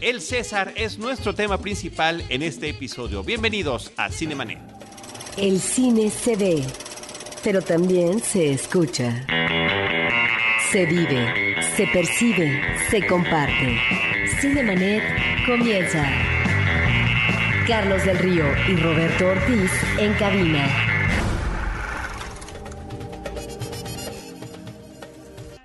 [0.00, 3.24] El César es nuestro tema principal en este episodio.
[3.24, 4.60] Bienvenidos a Cinemanet.
[5.36, 6.62] El cine se ve,
[7.42, 9.26] pero también se escucha.
[10.70, 13.76] Se vive, se percibe, se comparte.
[14.40, 15.02] Cinemanet
[15.44, 16.06] comienza.
[17.66, 20.97] Carlos del Río y Roberto Ortiz en cabina.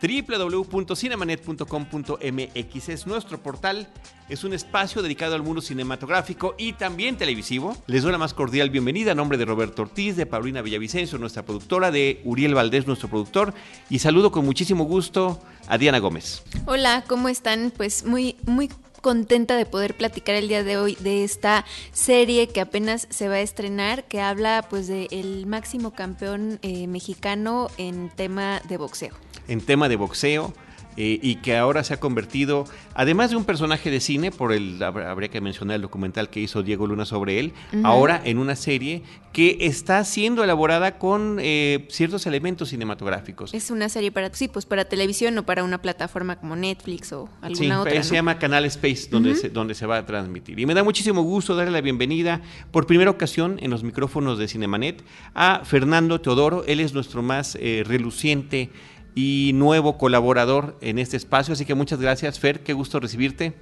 [0.04, 3.88] www.cinemanet.com.mx es nuestro portal,
[4.28, 7.78] es un espacio dedicado al mundo cinematográfico y también televisivo.
[7.88, 11.46] Les doy la más cordial bienvenida a nombre de Roberto Ortiz, de Paulina Villavicencio, nuestra
[11.46, 13.54] productora, de Uriel Valdés, nuestro productor,
[13.90, 16.44] y saludo con muchísimo gusto a Diana Gómez.
[16.66, 17.72] Hola, ¿cómo están?
[17.76, 22.60] Pues muy, muy contenta de poder platicar el día de hoy de esta serie que
[22.60, 28.62] apenas se va a estrenar, que habla pues del máximo campeón eh, mexicano en tema
[28.68, 29.14] de boxeo
[29.48, 30.54] en tema de boxeo.
[30.96, 34.82] Eh, y que ahora se ha convertido, además de un personaje de cine, por el
[34.84, 39.02] habría que mencionar el documental que hizo Diego Luna sobre él, ahora en una serie
[39.34, 43.52] que está siendo elaborada con eh, ciertos elementos cinematográficos.
[43.56, 47.28] Es una serie para sí, pues para televisión o para una plataforma como Netflix o
[47.42, 48.04] alguna otra.
[48.04, 50.60] Sí, se llama Canal Space donde se, donde se va a transmitir.
[50.60, 54.48] Y me da muchísimo gusto darle la bienvenida por primera ocasión en los micrófonos de
[54.48, 56.64] Cinemanet a Fernando Teodoro.
[56.68, 58.70] Él es nuestro más eh, reluciente
[59.16, 61.54] y nuevo colaborador en este espacio.
[61.54, 63.54] Así que muchas gracias, Fer, qué gusto recibirte.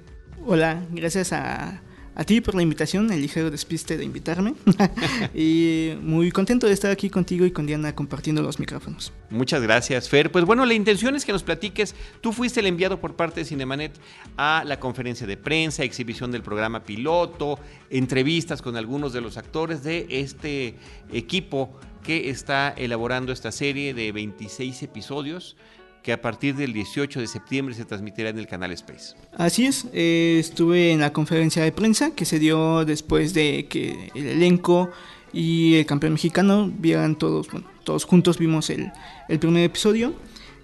[0.44, 1.82] Hola, gracias a,
[2.26, 4.54] ti por la invitación, el ligero despiste de invitarme.
[5.34, 9.12] y muy contento de estar aquí contigo y con Diana compartiendo los micrófonos.
[9.30, 10.30] Muchas gracias, Fer.
[10.30, 11.94] Pues bueno, la intención es que nos platiques.
[12.20, 13.92] Tú fuiste el enviado por parte de Cinemanet
[14.36, 17.58] a la conferencia de prensa, exhibición del programa piloto,
[17.90, 20.76] entrevistas con algunos de los actores de este
[21.12, 25.56] equipo que está elaborando esta serie de 26 episodios
[26.02, 29.14] que a partir del 18 de septiembre se transmitirá en el canal Space.
[29.36, 34.10] Así es, eh, estuve en la conferencia de prensa que se dio después de que
[34.14, 34.90] el elenco
[35.32, 38.90] y el campeón mexicano vieran todos, bueno, todos juntos vimos el,
[39.28, 40.14] el primer episodio.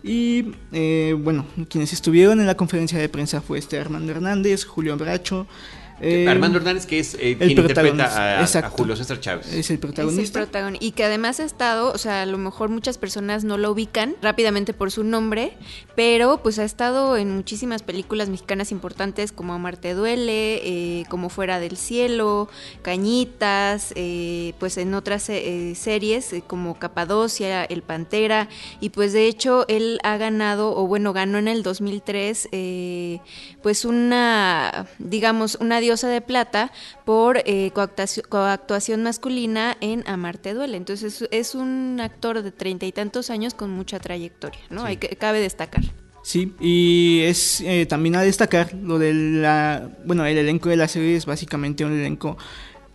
[0.03, 4.97] Y eh, bueno, quienes estuvieron en la conferencia de prensa fue este Armando Hernández, Julio
[4.97, 5.47] Bracho,
[6.01, 9.53] eh, Armando Hernández, que es eh, quien interpreta a, Julio César Chávez.
[9.53, 10.47] Es el protagonista.
[10.81, 14.15] y que además ha estado, o sea, a lo mejor muchas personas no lo ubican
[14.23, 15.57] rápidamente por su nombre,
[15.97, 21.29] pero pues ha estado en muchísimas películas mexicanas importantes como Amar te duele, eh, como
[21.29, 22.49] Fuera del cielo,
[22.83, 23.93] Cañitas,
[24.59, 28.49] pues en otras series como Capadocia, El Pantera,
[28.81, 32.49] y pues de hecho él ha ganado, o bueno, ganó en el 2003,
[33.63, 36.71] pues una, digamos, una diosa de plata
[37.07, 40.77] por eh, coactuación, masculina en Amarte Duele.
[40.77, 44.85] Entonces es, un actor de treinta y tantos años con mucha trayectoria, ¿no?
[44.85, 45.83] Hay que, cabe destacar.
[46.23, 50.89] Sí, y es eh, también a destacar lo de la, bueno, el elenco de la
[50.89, 52.37] serie es básicamente un elenco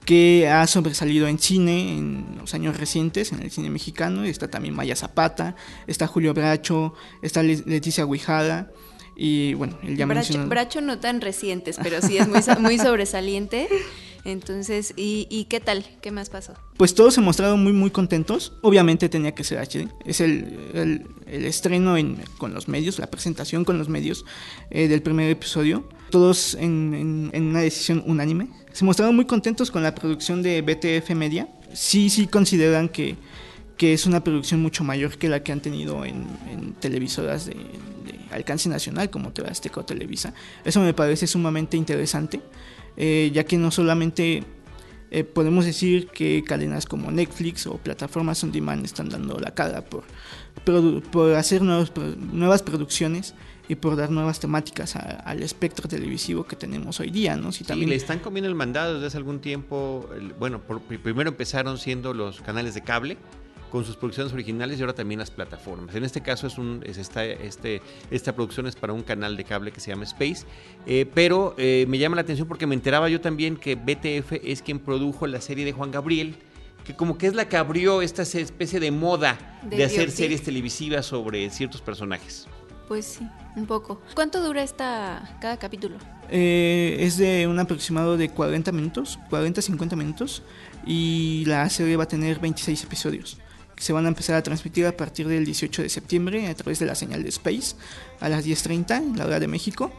[0.06, 4.24] que ha sobresalido en cine en los años recientes, en el cine mexicano.
[4.24, 5.56] Está también Maya Zapata,
[5.88, 6.94] está Julio Bracho,
[7.24, 8.70] está Leticia Guijada.
[9.16, 13.68] Y bueno, él ya Bracho, Bracho no tan recientes, pero sí es muy, muy sobresaliente.
[14.26, 15.86] Entonces, ¿y, qué tal?
[16.02, 16.54] ¿Qué más pasó?
[16.78, 18.54] Pues todos se mostraron muy, muy contentos.
[18.62, 19.90] Obviamente tenía que ser HD.
[20.06, 24.24] Es el, el, estreno en, con los medios, la presentación con los medios
[24.70, 25.90] eh, del primer episodio.
[26.10, 28.48] Todos en, en, una decisión unánime.
[28.72, 31.50] Se mostraron muy contentos con la producción de BTF Media.
[31.74, 33.18] Sí, sí consideran que,
[33.76, 37.58] que es una producción mucho mayor que la que han tenido en, en televisoras de,
[38.34, 40.34] alcance nacional como TV Azteca o Televisa.
[40.66, 42.42] Eso me parece sumamente interesante,
[42.98, 44.44] eh, ya que no solamente
[45.12, 49.86] eh, podemos decir que cadenas como Netflix o plataformas on demand están dando la cara
[49.86, 50.04] por,
[51.12, 53.36] por hacer nuevas producciones
[53.68, 57.52] y por dar nuevas temáticas al espectro televisivo que tenemos hoy día, ¿no?
[57.52, 57.90] Si también...
[57.90, 60.10] le están comiendo el mandado desde hace algún tiempo.
[60.40, 60.62] bueno,
[61.02, 63.18] primero empezaron siendo los canales de cable,
[63.74, 65.96] con sus producciones originales y ahora también las plataformas.
[65.96, 69.44] En este caso es un, es esta, este, esta producción es para un canal de
[69.46, 70.46] cable que se llama Space,
[70.86, 74.62] eh, pero eh, me llama la atención porque me enteraba yo también que BTF es
[74.62, 76.36] quien produjo la serie de Juan Gabriel,
[76.86, 81.08] que como que es la que abrió esta especie de moda de, hacer series televisivas
[81.08, 82.46] sobre ciertos personajes.
[82.88, 84.00] Pues sí, un poco.
[84.14, 85.96] ¿Cuánto dura esta cada capítulo?
[86.30, 90.44] Eh, es de un aproximado de 40 minutos, 40-50 minutos,
[90.86, 93.40] y la serie va a tener 26 episodios
[93.78, 96.86] se van a empezar a transmitir a partir del 18 de septiembre a través de
[96.86, 97.76] la señal de Space
[98.20, 99.92] a las 10.30 en la hora de México.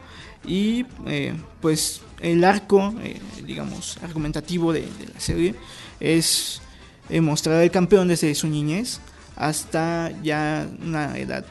[0.45, 5.55] Y eh, pues el arco, eh, digamos, argumentativo de, la serie
[5.99, 6.61] es
[7.09, 8.99] eh, mostrar al campeón desde su niñez
[9.35, 11.45] hasta ya una edad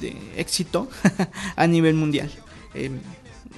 [0.00, 0.90] de éxito
[1.56, 2.30] a nivel mundial.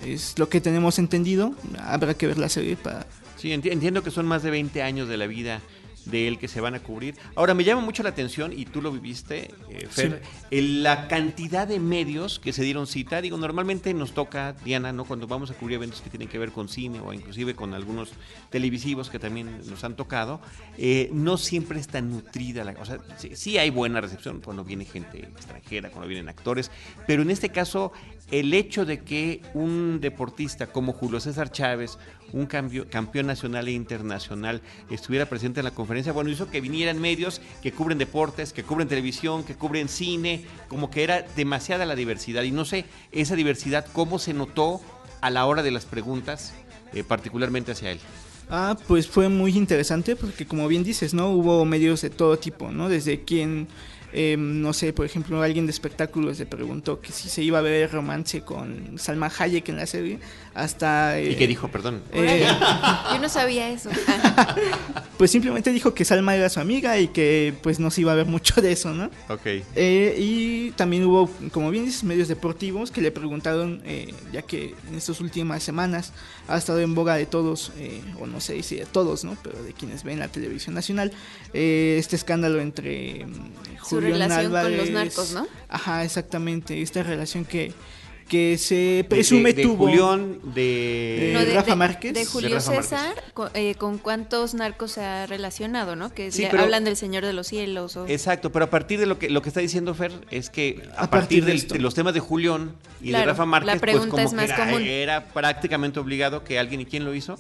[0.05, 1.55] Es lo que tenemos entendido.
[1.79, 3.07] Habrá que ver la serie para...
[3.37, 5.61] Sí, entiendo que son más de 20 años de la vida
[6.05, 7.17] de él que se van a cubrir.
[7.35, 11.81] Ahora, me llama mucho la atención, y tú lo viviste, eh, Fer, la cantidad de
[11.81, 13.21] medios que se dieron cita.
[13.21, 15.05] Digo, normalmente nos toca, Diana, ¿no?
[15.05, 18.13] Cuando vamos a cubrir eventos que tienen que ver con cine o inclusive con algunos
[18.51, 20.41] televisivos que también nos han tocado,
[20.79, 22.73] eh, no siempre está nutrida la...
[22.81, 22.99] O sea,
[23.35, 26.71] sí hay buena recepción cuando viene gente extranjera, cuando vienen actores,
[27.07, 27.93] pero en este caso
[28.31, 31.99] el hecho de que un deportista como Julio César Chávez,
[32.33, 37.01] un cambio, campeón nacional e internacional, estuviera presente en la conferencia, bueno, hizo que vinieran
[37.01, 41.95] medios que cubren deportes, que cubren televisión, que cubren cine, como que era demasiada la
[41.95, 42.43] diversidad.
[42.43, 44.81] Y no sé, esa diversidad, ¿cómo se notó
[45.21, 46.55] a la hora de las preguntas,
[46.93, 48.01] eh, particularmente hacia él?
[48.51, 51.31] Ah, pues fue muy interesante porque como bien dices, ¿no?
[51.31, 52.89] Hubo medios de todo tipo, ¿no?
[52.89, 53.69] Desde quien
[54.15, 57.63] Em, no sé, por ejemplo, alguien de espectáculos le preguntó que si se iba a
[57.63, 60.19] ver romance con Salma Hayek en la serie,
[60.55, 61.19] hasta...
[61.19, 62.03] ¿Y qué eh, dijo, perdón?
[62.13, 62.47] Eh,
[63.13, 63.91] Yo no sabía eso.
[65.19, 68.15] pues simplemente dijo que Salma era su amiga y que pues no se iba a
[68.15, 69.07] ver mucho de eso, ¿no?
[69.29, 69.47] Ok.
[69.75, 73.83] Eh, y también hubo, como bien dices, medios deportivos que le preguntaron,
[74.33, 76.13] ya que en estas últimas semanas
[76.49, 77.73] ha estado en boga de todos,
[78.21, 79.37] o no sé si de todos, ¿no?
[79.43, 81.13] Pero de quienes ven la televisión nacional,
[81.53, 83.27] este escándalo entre
[84.03, 85.47] relación con los narcos, ¿no?
[85.69, 86.83] Ajá, exactamente.
[86.83, 87.73] Esta relación que,
[88.29, 89.89] que se presume de, tuvo.
[89.89, 92.15] Julián, de, Rafa Márquez.
[92.15, 93.23] De Julio César,
[93.55, 96.15] eh, con, cuántos narcos se ha relacionado, ¿no?
[96.15, 97.99] Que hablan del Señor de los Cielos.
[98.09, 101.11] Exacto, pero a partir de lo que lo que está diciendo Fer, es que a,
[101.11, 104.57] partir, de, los temas de Julián y de Rafa Márquez, la pues, es más era,
[104.57, 104.83] común.
[104.83, 107.39] era prácticamente obligado que alguien, ¿y quién lo hizo?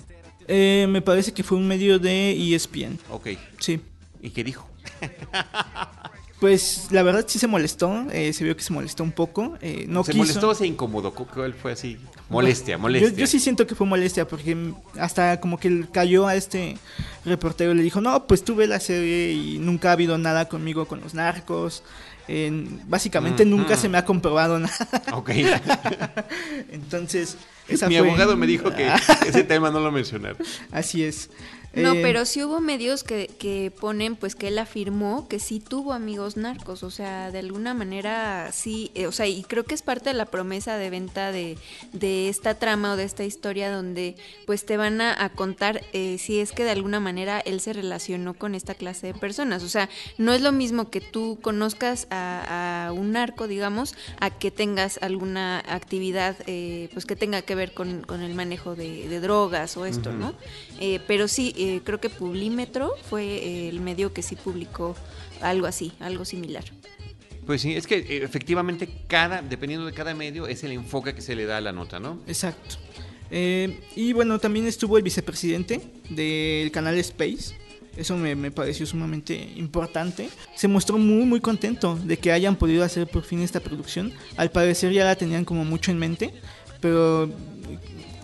[0.49, 2.99] Eh, me parece que fue un medio de ESPN.
[3.11, 3.29] Ok.
[3.59, 3.81] Sí.
[4.21, 4.69] ¿Y qué dijo?
[6.43, 9.57] Pues la verdad sí se molestó, eh, se vio que se molestó un poco.
[9.61, 11.15] Eh, no ¿Se molestó o se incomodó?
[11.15, 11.97] ¿Cuál fue así?
[12.29, 13.13] Molestia, molestia.
[13.13, 14.57] Yo, sí siento que fue molestia porque
[14.99, 16.79] hasta como que cayó a este
[17.25, 20.87] reportero y le dijo, no, pues tuve la serie y nunca ha habido nada conmigo
[20.87, 21.85] con los narcos.
[22.89, 23.79] básicamente mm, nunca mm.
[23.79, 24.89] se me ha comprobado nada.
[25.13, 25.31] Ok.
[26.73, 27.37] Entonces,
[27.87, 28.91] Mi abogado me dijo que
[29.29, 30.35] ese tema no lo mencionara.
[30.73, 31.31] Así es.
[31.75, 35.59] No, eh, pero sí hubo medios que, que ponen pues que él afirmó que sí
[35.59, 39.75] tuvo amigos narcos, o sea, de alguna manera sí, eh, o sea, y creo que
[39.75, 41.57] es parte de la promesa de venta de,
[41.93, 44.17] de esta trama o de esta historia donde
[44.47, 48.35] pues te van a, contar eh, si es que de alguna manera él se relacionó
[48.35, 52.93] con esta clase de personas, o sea, no es lo mismo que tú conozcas a,
[52.95, 56.37] un narco, digamos, a que tengas alguna actividad
[56.93, 60.35] pues que tenga que ver con, con el manejo de, drogas o esto, ¿no?
[61.07, 64.97] Pero sí, eh, creo que Publímetro fue eh, el medio que sí publicó
[65.41, 66.65] algo así, algo similar.
[67.47, 71.21] Pues sí, es que eh, efectivamente cada, dependiendo de cada medio, es el enfoque que
[71.21, 72.21] se le da a la nota, ¿no?
[72.27, 72.77] Exacto.
[73.31, 75.81] y bueno, también estuvo el vicepresidente
[76.11, 77.55] del canal Space.
[77.97, 80.31] Eso me, me, pareció sumamente importante.
[80.57, 84.13] Se mostró muy muy contento de que hayan podido hacer por fin esta producción.
[84.37, 86.33] Al parecer ya la tenían como mucho en mente,
[86.81, 87.31] pero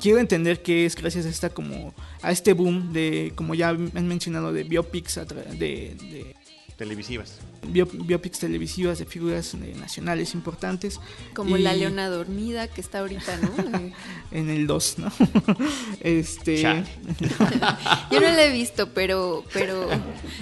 [0.00, 4.08] quiero entender que es gracias a esta como a este boom de como ya han
[4.08, 5.20] mencionado de biopics
[5.58, 6.34] de,
[6.76, 7.40] televisivas.
[7.72, 11.00] Biopics televisivas de figuras eh, nacionales importantes.
[11.34, 13.92] Como la leona dormida que está ahorita no
[14.30, 15.12] en el 2 no
[16.00, 16.62] este
[18.12, 19.88] yo no la he visto pero pero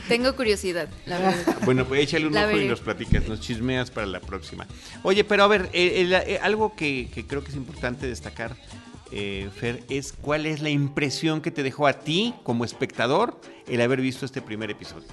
[0.09, 1.57] tengo curiosidad la verdad.
[1.65, 4.67] Bueno pues échale un ojo y nos platicas nos chismeas para la próxima.
[5.03, 8.57] Oye pero a ver eh, eh, algo que, que creo que es importante destacar
[9.19, 13.81] eh, Fer, es cuál es la impresión que te dejó a ti como espectador el
[13.81, 15.09] haber visto este primer episodio.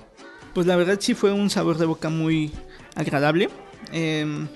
[0.54, 2.52] Pues la verdad sí fue un sabor de boca muy
[2.96, 3.50] agradable.
[3.94, 4.50] Em,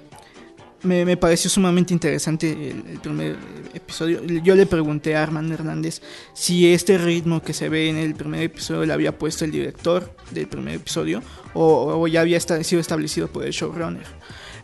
[0.83, 3.37] me, pareció sumamente interesante el, primer
[3.73, 4.21] episodio.
[4.25, 6.01] Yo le pregunté a Armando Hernández
[6.33, 10.13] si este ritmo que se ve en el primer episodio lo había puesto el director
[10.31, 11.23] del primer episodio
[11.53, 14.05] o, o ya había sido establecido por el showrunner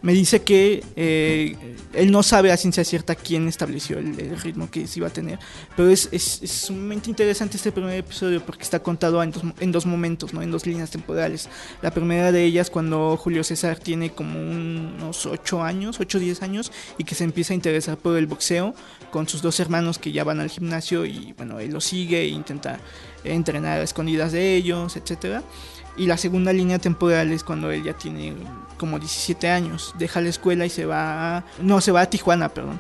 [0.04, 1.56] me dice que eh,
[1.94, 5.40] él no sabe a ciencia cierta quién estableció el, ritmo que se iba a tener,
[5.78, 9.86] pero es, es, sumamente interesante este primer episodio porque está contado en dos, en dos
[9.86, 10.42] momentos, ¿no?
[10.42, 11.48] en dos líneas temporales.
[11.82, 16.42] La primera de ellas cuando Julio César tiene como unos 8 años, 8 o 10
[16.42, 18.76] años, y que se empieza a interesar por el boxeo
[19.10, 22.28] con sus dos hermanos que ya van al gimnasio y bueno, él lo sigue e
[22.28, 22.80] intenta
[23.24, 25.44] entrenar a escondidas de ellos, etcétera.
[25.96, 28.34] Y la segunda línea temporal es cuando él ya tiene
[28.78, 29.94] como 17 años.
[30.00, 31.44] Deja la escuela y se va.
[31.62, 32.80] no, se va a Tijuana, perdón.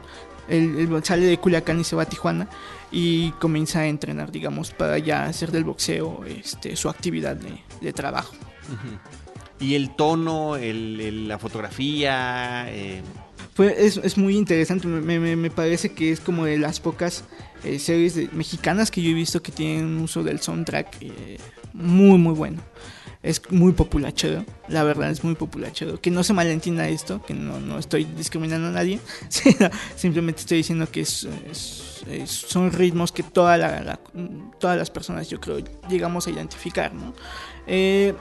[0.50, 2.50] Él, sale de Culiacán y se va a Tijuana
[2.92, 7.38] y comienza a entrenar, digamos, para ya hacer del boxeo este, su actividad
[7.82, 8.34] de, trabajo.
[9.60, 13.02] Y el tono, el, la fotografía, eh,
[13.56, 17.24] Fue, es, es muy interesante, me, me- me parece que es como de las pocas
[17.64, 21.38] eh, series de- mexicanas que yo he visto que tienen un uso del soundtrack eh,
[21.74, 22.62] muy muy bueno.
[23.24, 26.00] Es muy populachero, la verdad es muy populachero.
[26.02, 29.00] Que no se malentienda esto, que no, no estoy discriminando a nadie,
[29.96, 34.00] simplemente estoy diciendo que son ritmos que toda la-
[34.60, 37.14] todas las personas yo creo llegamos a identificar, ¿no?
[37.66, 38.14] Eh,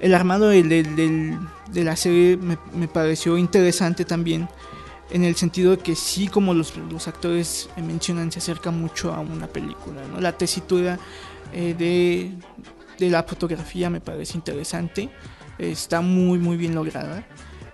[0.00, 1.38] el armado de
[1.74, 4.48] la serie me, me pareció interesante también
[5.10, 9.20] en el sentido de que sí como los, los actores mencionan se acerca mucho a
[9.20, 10.20] una película ¿no?
[10.20, 10.98] la tesitura
[11.52, 12.32] eh, de,
[12.98, 15.10] de la fotografía me parece interesante
[15.58, 17.26] está muy muy bien lograda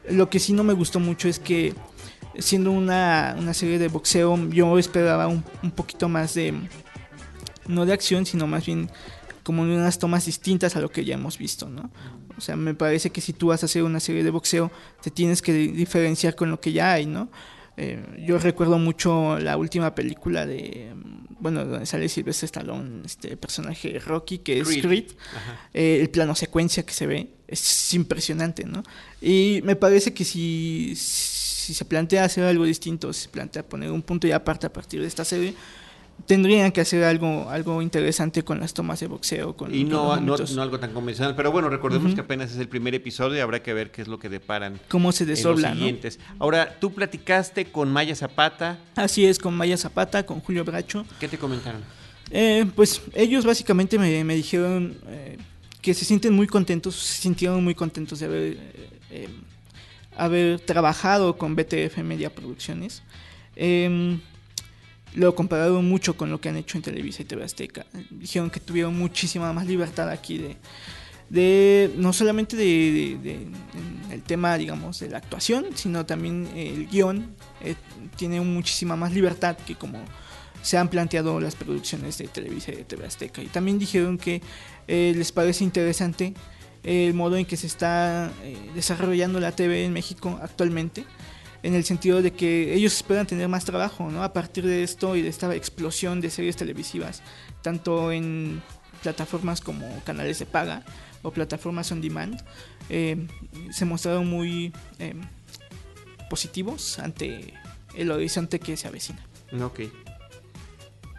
[0.09, 1.75] lo que sí no me gustó mucho es que
[2.39, 6.55] siendo una, una serie de boxeo yo esperaba un, un poquito más de
[7.67, 8.91] no de acción sino más bien
[9.43, 11.91] como de unas tomas distintas a lo que ya hemos visto, ¿no?
[12.37, 14.71] O sea, me parece que si tú vas a hacer una serie de boxeo,
[15.03, 17.29] te tienes que diferenciar con lo que ya hay, ¿no?
[17.83, 20.93] Eh, yo recuerdo mucho la última película de,
[21.39, 24.83] bueno, donde sale Sylvester Stallone, este personaje Rocky, que es Creed.
[24.83, 25.05] Creed.
[25.73, 28.83] Eh, el plano secuencia que se ve es impresionante, ¿no?
[29.23, 33.91] Y me parece que si, si se plantea hacer algo distinto, si se plantea poner
[33.91, 35.55] un punto y aparte a partir de esta serie,
[36.27, 39.57] tendrían que hacer algo, algo interesante con las tomas de boxeo.
[39.57, 41.35] Con, Y no, no, no algo tan convencional.
[41.37, 44.09] Pero bueno, recordemos que apenas es el primer episodio y habrá que ver qué es
[44.09, 45.77] lo que deparan cómo se en los desdobla, ¿no?
[45.77, 46.19] siguientes.
[46.39, 48.79] Ahora, tú platicaste con Maya Zapata.
[48.97, 51.05] Así es, con Maya Zapata, con Julio Bracho.
[51.19, 51.83] ¿Qué te comentaron?
[52.31, 55.37] Eh, pues ellos básicamente me, me dijeron eh,
[55.83, 59.29] que se sienten muy contentos, se sintieron muy contentos de haber, eh, eh,
[60.17, 63.03] haber trabajado con BTF Media Producciones.
[65.15, 67.85] Lo compararon mucho con lo que han hecho en Televisa y TV Azteca.
[68.11, 70.57] Dijeron que tuvieron muchísima más libertad aquí de,
[71.29, 73.47] de no solamente de, de- de-
[74.15, 77.75] el tema, digamos, de la actuación, sino también el guion eh,
[78.17, 79.99] tiene muchísima más libertad que como
[80.63, 83.43] se han planteado las producciones de Televisa y de TV Azteca.
[83.43, 84.43] Y también dijeron que
[84.89, 86.35] eh, les parece interesante
[86.83, 91.05] el modo en que se está eh, desarrollando la TV en México actualmente,
[91.63, 94.23] en el sentido de que ellos esperan tener más trabajo, ¿no?
[94.23, 97.23] A partir de esto y de esta explosión de series televisivas,
[97.63, 98.63] tanto en
[99.03, 100.83] plataformas como canales de paga
[101.23, 102.41] o plataformas on demand,
[102.89, 103.27] eh,
[103.71, 105.15] se mostraron muy eh,
[106.29, 107.55] positivos ante
[107.95, 109.21] el horizonte que se avecina.
[109.63, 109.81] Ok.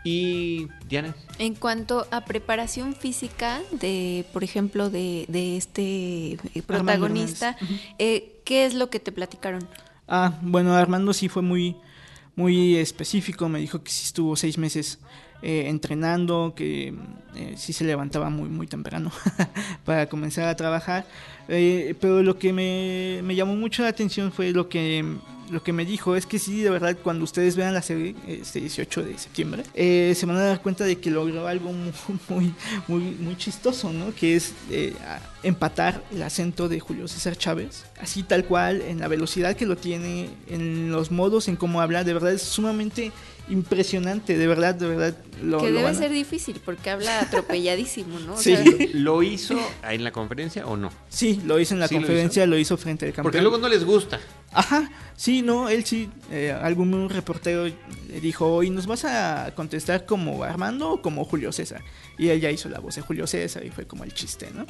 [0.03, 7.55] Y Diana, En cuanto a preparación física de, por ejemplo, de, de este eh, protagonista,
[7.99, 9.67] eh, ¿qué es lo que te platicaron?
[10.13, 11.77] Ah, bueno, Armando sí fue muy,
[12.35, 13.47] muy específico.
[13.47, 14.99] Me dijo que sí estuvo seis meses
[15.41, 16.93] eh, entrenando, que
[17.33, 19.09] eh, sí se levantaba muy, muy temprano
[19.85, 21.05] para comenzar a trabajar.
[21.47, 25.05] Eh, pero lo que me, me llamó mucho la atención fue lo que,
[25.51, 26.15] lo que me dijo.
[26.15, 30.13] Es que sí, de verdad, cuando ustedes vean la serie, este 18 de septiembre, eh,
[30.15, 31.91] se van a dar cuenta de que logró algo muy,
[32.29, 32.53] muy,
[32.87, 34.13] muy, muy chistoso, ¿no?
[34.15, 34.93] Que es eh,
[35.43, 39.75] empatar el acento de Julio César Chávez, así tal cual, en la velocidad que lo
[39.77, 43.11] tiene, en los modos en cómo habla, de verdad es sumamente
[43.49, 45.17] impresionante, de verdad, de verdad.
[45.43, 48.33] Lo, que lo debe a- ser difícil porque habla atropelladísimo, ¿no?
[48.35, 48.55] O Sí.
[48.55, 50.89] sea, ¿lo hizo en la conferencia o no?
[51.09, 52.77] Sí, lo hizo en la ¿Sí lo conferencia, lo hizo?
[52.77, 53.23] frente al campeón.
[53.31, 54.19] Porque luego no les gusta.
[54.53, 57.71] Ajá, sí, no, él sí, eh, algún reportero
[58.21, 61.81] dijo, ¿y nos vas a contestar como Armando o como Julio César?
[62.17, 64.65] Y él ya hizo la voz de Julio César y fue como el chiste, ¿no?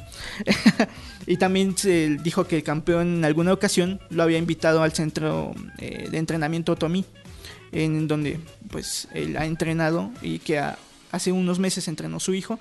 [1.26, 5.52] y también se dijo que el campeón en alguna ocasión lo había invitado al centro
[5.78, 7.04] eh, de entrenamiento Tomí,
[7.72, 8.38] en donde
[8.70, 10.62] pues él ha entrenado y que
[11.10, 12.60] hace unos meses entrenó su hijo.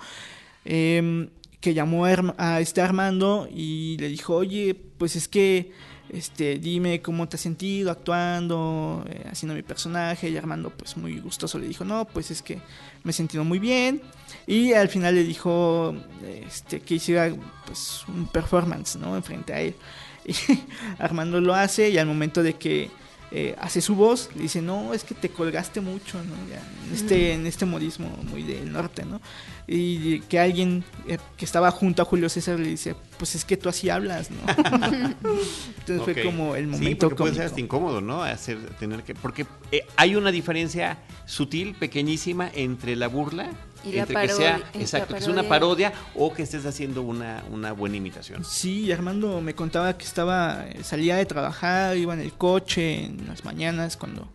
[0.66, 5.72] em, que llamó a este Armando y le dijo, oye, pues es que
[6.12, 10.30] este, dime cómo te has sentido actuando, eh, haciendo mi personaje.
[10.30, 12.60] Y Armando, pues muy gustoso, le dijo, no, pues es que
[13.04, 14.02] me he sentido muy bien.
[14.46, 15.96] Y al final le dijo
[16.46, 17.34] este, que hiciera
[17.66, 19.16] pues un performance, ¿no?
[19.16, 19.76] Enfrente a él.
[20.24, 20.36] Y
[21.00, 22.92] Armando lo hace y al momento de que
[23.34, 26.36] eh, hace su voz, le dice, no, es que te colgaste mucho, ¿no?
[26.50, 29.22] Ya, en, este, en este modismo muy del norte, ¿no?
[29.68, 33.56] Y que alguien eh, que estaba junto a Julio César le dice, pues es que
[33.56, 34.40] tú así hablas, ¿no?
[35.80, 38.22] Entonces fue como el Sí, momento porque puede ser hasta incómodo, ¿no?
[38.22, 43.50] Hacer, tener que, porque eh, hay una diferencia sutil, pequeñísima, entre la burla,
[43.84, 45.94] Y la entre que sea, exacto, que es una parodia.
[46.16, 48.46] o que estés haciendo una, una buena imitación.
[48.46, 53.28] Sí, Armando me contaba que estaba, eh, salía de trabajar, iba en el coche en
[53.28, 54.28] las mañanas cuando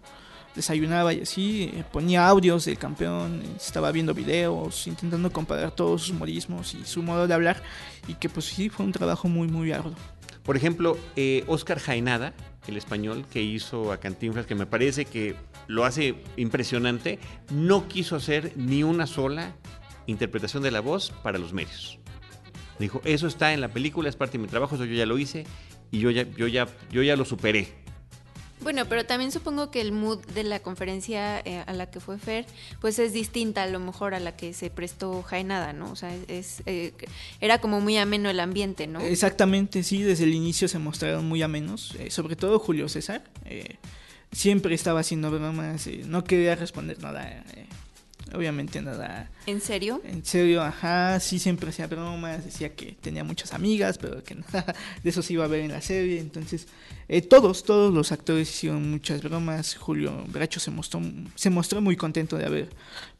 [0.56, 6.02] desayunaba y así, eh, ponía audios del campeón, eh, estaba viendo videos, intentando comparar todos
[6.02, 7.62] sus modismos y su modo de hablar
[8.08, 9.94] y que pues sí, fue un trabajo muy, muy arduo.
[10.42, 12.32] Por ejemplo, eh, Oscar Jaenada,
[12.66, 15.36] el español que hizo a Cantinflas, que me parece que
[15.66, 17.18] lo hace impresionante,
[17.50, 19.54] no quiso hacer ni una sola
[20.06, 21.98] interpretación de la voz para los medios.
[22.78, 25.18] Dijo, eso está en la película, es parte de mi trabajo, eso yo ya lo
[25.18, 25.44] hice
[25.90, 27.86] y yo ya, yo ya, yo ya lo superé.
[28.60, 32.18] Bueno, pero también supongo que el mood de la conferencia eh, a la que fue
[32.18, 32.46] Fer,
[32.80, 35.92] pues es distinta a lo mejor a la que se prestó Jaenada, ¿no?
[35.92, 36.92] O sea, es, eh,
[37.40, 39.00] era como muy ameno el ambiente, ¿no?
[39.00, 43.24] Exactamente, sí, desde el inicio se mostraron muy amenos, eh, sobre todo Julio César.
[44.32, 47.44] Siempre estaba haciendo bromas, no quería responder nada
[48.34, 49.30] obviamente nada.
[49.46, 50.00] ¿En serio?
[50.04, 54.74] En serio, ajá, sí siempre hacía bromas, decía que tenía muchas amigas, pero que nada
[55.02, 56.66] de eso se iba a ver en la serie, entonces
[57.08, 61.00] eh, todos, todos los actores hicieron muchas bromas, Julio Bracho se mostró,
[61.34, 62.70] se mostró muy contento de haber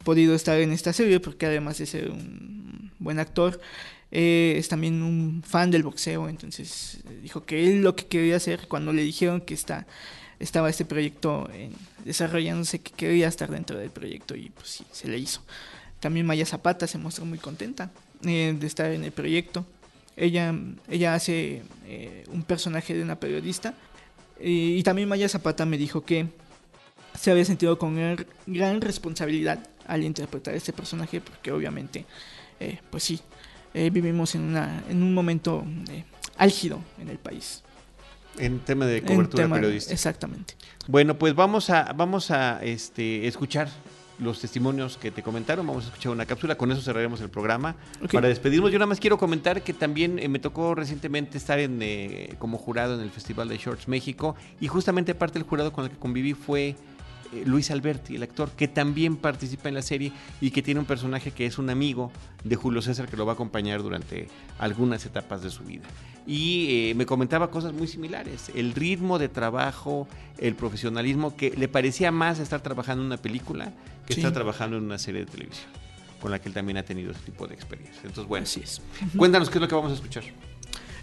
[0.03, 3.59] podido estar en esta serie, porque además de ser un buen actor,
[4.11, 8.67] eh, es también un fan del boxeo, entonces dijo que él lo que quería hacer
[8.67, 9.85] cuando le dijeron que está
[10.39, 11.49] estaba este proyecto
[12.05, 15.41] desarrollándose que quería estar dentro del proyecto y pues sí, se le hizo.
[15.99, 17.89] También Maya Zapata se mostró muy contenta
[18.23, 19.65] eh, de estar en el proyecto.
[20.15, 20.53] Ella,
[20.89, 23.73] ella hace eh, un personaje de una periodista
[24.39, 26.27] y, también Maya Zapata me dijo que
[27.19, 27.95] se había sentido con
[28.45, 32.05] gran responsabilidad al interpretar este personaje porque obviamente,
[32.59, 33.19] eh, pues sí,
[33.73, 35.63] vivimos en, una, en un momento
[36.37, 37.63] álgido en el país.
[38.37, 39.93] En tema de cobertura periodística.
[39.93, 40.55] Exactamente.
[40.87, 43.69] Bueno, pues vamos a, vamos a este, escuchar
[44.19, 45.65] los testimonios que te comentaron.
[45.67, 46.55] Vamos a escuchar una cápsula.
[46.55, 47.75] Con eso cerraremos el programa.
[48.11, 51.79] Para despedirnos, yo nada más quiero comentar que también eh, me tocó recientemente estar en,
[51.81, 54.35] eh, como jurado en el Festival de Shorts México.
[54.59, 56.75] Y justamente parte del jurado con el que conviví fue
[57.45, 61.31] Luis Alberti, el actor, que también participa en la serie y que tiene un personaje
[61.31, 62.11] que es un amigo
[62.43, 64.27] de Julio César que lo va a acompañar durante
[64.59, 65.83] algunas etapas de su vida.
[66.25, 70.07] Y eh, me comentaba cosas muy similares, el ritmo de trabajo,
[70.37, 73.71] el profesionalismo, que le parecía más estar trabajando en una película
[74.05, 75.67] que estar trabajando en una serie de televisión,
[76.21, 78.01] con la que él también ha tenido ese tipo de experiencia.
[78.03, 78.81] Entonces, bueno, Así es.
[79.15, 80.23] cuéntanos qué es lo que vamos a escuchar.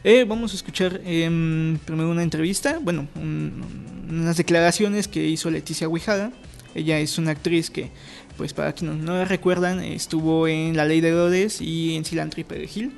[0.06, 6.30] Eh, vamos a escuchar em, primero una entrevista, bueno, unas declaraciones que hizo Leticia Huijada.
[6.74, 7.90] Ella es una actriz que,
[8.36, 12.38] pues para quienes no la recuerdan, estuvo en La Ley de Herodes y en Cilantro
[12.38, 12.92] y Perejil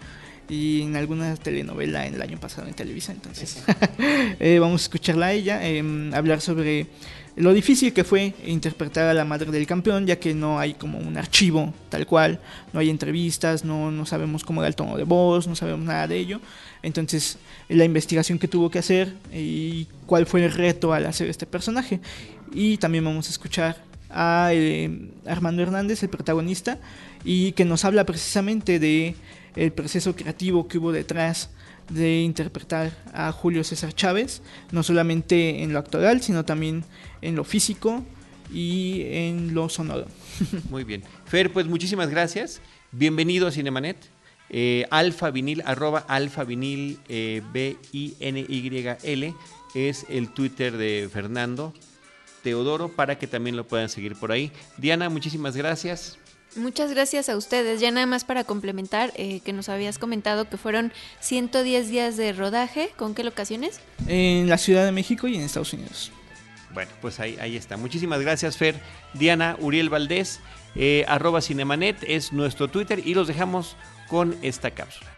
[0.49, 3.13] y en alguna telenovela en el año pasado en Televisa.
[3.13, 3.63] Entonces,
[4.41, 6.89] eh, vamos a escucharla a ella, em, hablar sobre
[7.37, 10.99] lo difícil que fue interpretar a la madre del campeón, ya que no hay como
[10.99, 12.41] un archivo tal cual,
[12.73, 16.07] no hay entrevistas, no, no sabemos cómo era el tono de voz, no sabemos nada
[16.09, 16.41] de ello.
[16.83, 21.45] Entonces, la investigación que tuvo que hacer y cuál fue el reto al hacer este
[21.45, 22.01] personaje.
[22.53, 23.77] Y también vamos a escuchar
[24.09, 26.79] a eh, Armando Hernández, el protagonista,
[27.23, 29.15] y que nos habla precisamente de
[29.57, 31.51] el proceso creativo que hubo detrás
[31.91, 36.85] de interpretar a Julio César Chávez, no solamente en lo actoral, sino también
[37.23, 38.05] en lo físico
[38.53, 40.07] y en lo sonoro.
[40.71, 41.03] Muy bien.
[41.25, 42.61] Fer, pues muchísimas gracias.
[42.93, 43.97] Bienvenido a Cinemanet.
[44.49, 49.35] Eh, alfa vinil, arroba alfa vinil eh, B-I-N-Y-L
[49.75, 51.75] es el Twitter de Fernando
[52.45, 54.53] Teodoro para que también lo puedan seguir por ahí.
[54.79, 56.17] Diana, muchísimas gracias.
[56.55, 57.81] Muchas gracias a ustedes.
[57.81, 62.33] Ya nada más para complementar, eh, que nos habías comentado que fueron 110 días de
[62.33, 62.91] rodaje.
[62.97, 63.81] ¿Con qué locaciones?
[64.07, 66.13] En la Ciudad de México y en Estados Unidos.
[66.77, 67.79] Bueno, pues ahí, ahí está.
[67.79, 68.75] Muchísimas gracias, Fer.
[69.15, 70.41] Diana Uriel Valdés,
[70.75, 75.16] eh, arroba Cinemanet es nuestro Twitter y los dejamos con esta cápsula.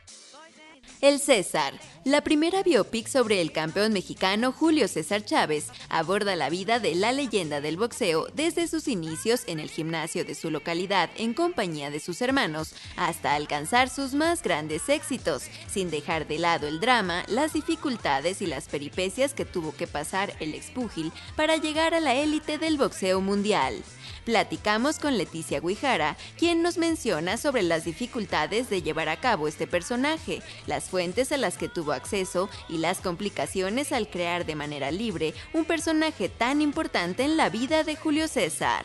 [1.00, 6.80] El César, la primera biopic sobre el campeón mexicano Julio César Chávez, aborda la vida
[6.80, 11.34] de la leyenda del boxeo desde sus inicios en el gimnasio de su localidad en
[11.34, 16.80] compañía de sus hermanos hasta alcanzar sus más grandes éxitos, sin dejar de lado el
[16.80, 22.00] drama, las dificultades y las peripecias que tuvo que pasar el expúgil para llegar a
[22.00, 23.84] la élite del boxeo mundial.
[24.28, 29.66] Platicamos con Leticia Guijara, quien nos menciona sobre las dificultades de llevar a cabo este
[29.66, 34.90] personaje, las fuentes a las que tuvo acceso y las complicaciones al crear de manera
[34.90, 38.84] libre un personaje tan importante en la vida de Julio César.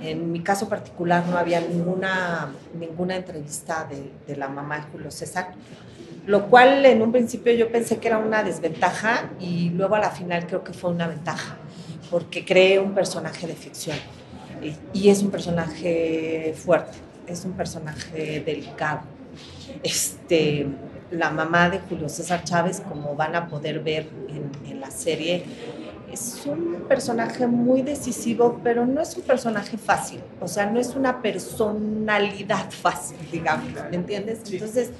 [0.00, 5.10] En mi caso particular no había ninguna, ninguna entrevista de, de la mamá de Julio
[5.10, 5.54] César,
[6.24, 10.12] lo cual en un principio yo pensé que era una desventaja y luego a la
[10.12, 11.56] final creo que fue una ventaja,
[12.12, 13.98] porque creé un personaje de ficción
[14.92, 19.00] y es un personaje fuerte, es un personaje delicado.
[19.82, 20.66] Este,
[21.10, 25.44] la mamá de Julio César Chávez, como van a poder ver en, en la serie,
[26.12, 30.94] es un personaje muy decisivo, pero no es un personaje fácil, o sea, no es
[30.94, 34.40] una personalidad fácil, digamos, ¿me entiendes?
[34.50, 34.90] Entonces,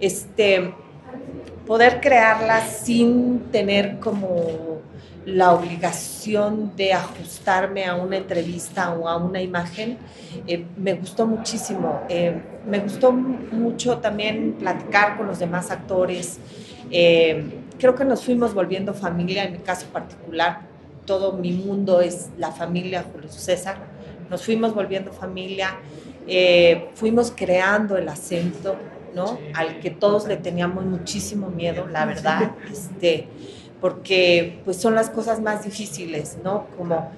[0.00, 0.72] este,
[1.66, 4.80] poder crearla sin tener como
[5.34, 9.98] la obligación de ajustarme a una entrevista o a una imagen,
[10.46, 12.00] eh, me gustó muchísimo.
[12.08, 16.38] Eh, me gustó mucho también platicar con los demás actores.
[16.90, 17.44] Eh,
[17.78, 20.62] creo que nos fuimos volviendo familia, en mi caso particular,
[21.04, 23.76] todo mi mundo es la familia Julio César.
[24.30, 25.78] Nos fuimos volviendo familia,
[26.94, 28.76] fuimos creando el acento,
[29.14, 29.38] ¿no?
[29.54, 32.52] Al que todos le teníamos muchísimo miedo, la verdad.
[32.70, 33.26] Este,
[33.80, 36.66] porque pues son las cosas más difíciles, ¿no?
[36.76, 37.10] Como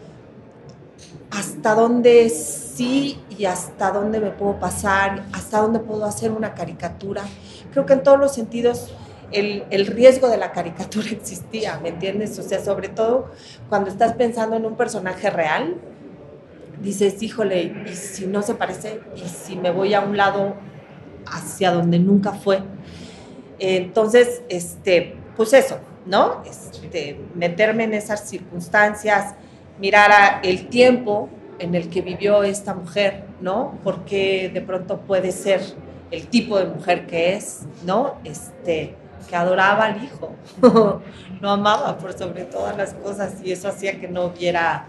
[1.30, 7.22] hasta dónde sí y hasta dónde me puedo pasar, hasta dónde puedo hacer una caricatura.
[7.72, 8.92] Creo que en todos los sentidos
[9.32, 12.38] el, el, riesgo de la caricatura existía, ¿me entiendes?
[12.38, 13.30] O sea, sobre todo
[13.68, 15.76] cuando estás pensando en un personaje real,
[16.82, 19.00] dices, híjole, ¿y si no se parece?
[19.16, 20.54] ¿Y si me voy a un lado
[21.26, 22.62] hacia donde nunca fue?
[23.58, 26.42] Entonces, este, pues eso, ¿no?
[26.44, 29.34] Este, meterme en esas circunstancias,
[29.78, 33.78] mirar el tiempo en el que vivió esta mujer, ¿no?
[33.84, 35.60] Porque de pronto puede ser
[36.10, 38.16] el tipo de mujer que es, ¿no?
[38.24, 38.96] Este,
[39.28, 40.34] que adoraba al hijo,
[41.40, 44.86] lo amaba por sobre todas las cosas y eso hacía que no viera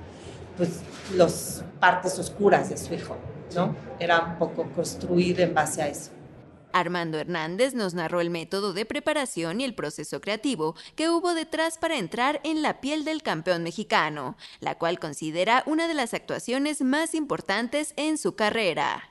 [0.57, 0.81] pues
[1.15, 3.17] las partes oscuras de su hijo,
[3.55, 3.75] ¿no?
[3.99, 6.11] Era un poco construir en base a eso.
[6.73, 11.77] Armando Hernández nos narró el método de preparación y el proceso creativo que hubo detrás
[11.77, 16.81] para entrar en la piel del campeón mexicano, la cual considera una de las actuaciones
[16.81, 19.09] más importantes en su carrera.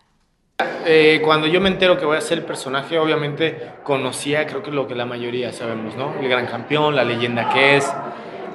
[0.84, 4.70] Eh, cuando yo me entero que voy a ser el personaje, obviamente conocía, creo que
[4.70, 6.14] lo que la mayoría sabemos, ¿no?
[6.20, 7.92] El gran campeón, la leyenda que es,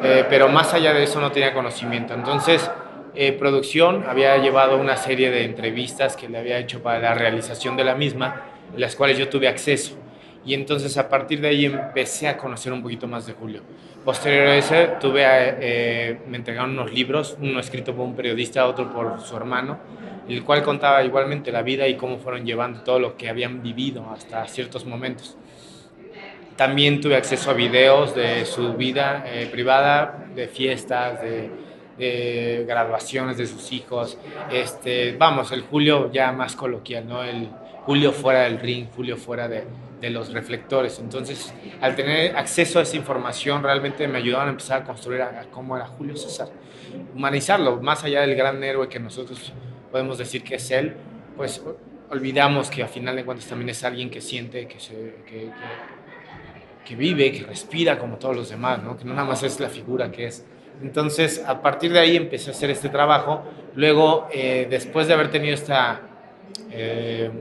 [0.03, 2.13] eh, pero más allá de eso no tenía conocimiento.
[2.13, 2.69] Entonces,
[3.15, 7.77] eh, producción había llevado una serie de entrevistas que le había hecho para la realización
[7.77, 8.43] de la misma
[8.77, 9.97] las cuales yo tuve acceso.
[10.45, 13.61] Y entonces a partir de ahí empecé a conocer un poquito más de Julio.
[14.03, 18.93] Posterior a eso, tuve, eh, me entregaron unos libros, uno escrito por un periodista, otro
[18.93, 19.79] por su hermano,
[20.29, 24.07] el cual contaba igualmente la vida y cómo fueron llevando todo lo que habían vivido
[24.11, 25.35] hasta ciertos momentos.
[26.55, 31.49] También tuve acceso a videos de su vida eh, privada, de fiestas, de,
[31.97, 34.19] de, graduaciones de sus hijos.
[34.51, 37.23] Este, vamos, el Julio ya más coloquial, ¿no?
[37.23, 37.49] El,
[37.85, 39.63] Julio fuera del ring, Julio fuera de,
[40.09, 40.99] los reflectores.
[40.99, 45.75] Entonces, al tener acceso a esa información, realmente me ayudaban a empezar a construir cómo
[45.75, 46.49] era Julio César.
[47.15, 49.51] Humanizarlo, más allá del gran héroe que nosotros
[49.91, 50.95] podemos decir que es él,
[51.35, 51.63] pues
[52.11, 55.49] olvidamos que a final de cuentas también es alguien que siente, que, se, que,
[56.85, 58.97] que, vive, que respira como todos los demás, ¿no?
[58.97, 60.45] que no nada más es la figura que es.
[60.83, 63.43] Entonces, a partir de ahí empecé a hacer este trabajo.
[63.75, 66.01] Luego, eh, después de haber tenido esta...
[66.69, 67.31] Eh,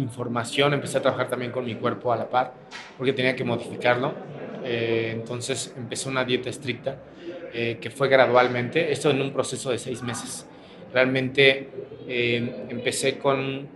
[0.00, 2.54] información, empecé a trabajar también con mi cuerpo a la par,
[2.96, 4.14] porque tenía que modificarlo.
[4.64, 6.98] Eh, entonces empecé una dieta estricta,
[7.52, 10.46] eh, que fue gradualmente, esto en un proceso de seis meses.
[10.92, 11.70] Realmente
[12.06, 13.68] eh, empecé con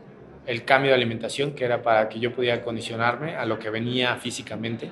[0.47, 4.17] el cambio de alimentación, que era para que yo pudiera acondicionarme a lo que venía
[4.17, 4.91] físicamente.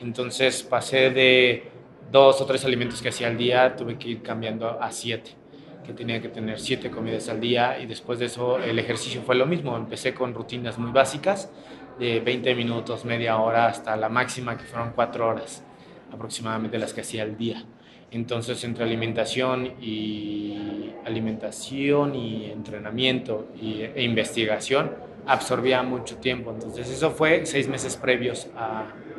[0.00, 1.64] Entonces pasé de
[2.10, 5.41] dos o tres alimentos que hacía al día, tuve que ir cambiando a siete
[5.84, 9.34] que tenía que tener siete comidas al día y después de eso el ejercicio fue
[9.34, 9.76] lo mismo.
[9.76, 11.50] Empecé con rutinas muy básicas,
[11.98, 15.64] de 20 minutos, media hora, hasta la máxima que fueron cuatro horas
[16.12, 17.64] aproximadamente las que hacía al día.
[18.10, 24.94] Entonces entre alimentación y alimentación y entrenamiento y, e investigación
[25.26, 26.50] absorbía mucho tiempo.
[26.50, 28.48] Entonces eso fue seis meses previos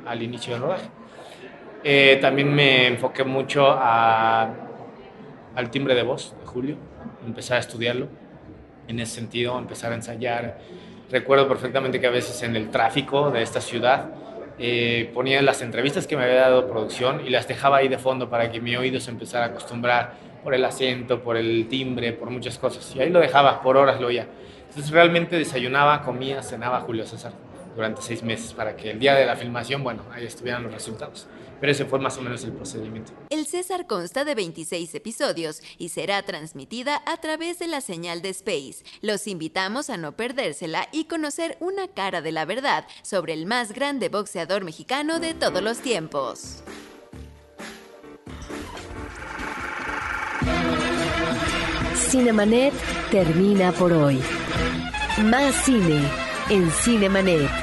[0.06, 0.90] al inicio del rodaje.
[1.84, 4.73] Eh, también me enfoqué mucho a
[5.56, 6.78] al timbre de voz de Julio,
[7.26, 8.08] empezar a estudiarlo
[8.88, 10.60] en ese sentido, empezar a ensayar.
[11.12, 14.10] Recuerdo perfectamente que a veces en el tráfico de esta ciudad
[14.60, 18.30] eh, ponía las entrevistas que me había dado producción y las dejaba ahí de fondo
[18.30, 20.14] para que mi oído se empezara a acostumbrar
[20.44, 22.96] por el acento, por el timbre, por muchas cosas.
[22.96, 24.28] Y ahí lo dejaba, por horas lo oía.
[24.68, 27.32] Entonces realmente desayunaba, comía, cenaba Julio César
[27.76, 31.28] durante seis meses para que el día de la filmación, bueno, ahí estuvieran los resultados.
[31.64, 33.14] Pero ese fue más o menos el procedimiento.
[33.30, 38.28] El César consta de 26 episodios y será transmitida a través de la señal de
[38.32, 38.84] Space.
[39.00, 43.72] Los invitamos a no perdérsela y conocer una cara de la verdad sobre el más
[43.72, 46.64] grande boxeador mexicano de todos los tiempos.
[51.96, 52.74] Cinemanet
[53.10, 54.22] termina por hoy.
[55.24, 56.02] Más cine
[56.50, 57.63] en Cinemanet.